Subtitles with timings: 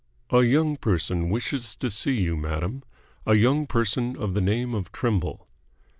[0.31, 2.81] "A young person wishes to see you, madam.
[3.27, 5.47] A young person of the name of Trimble."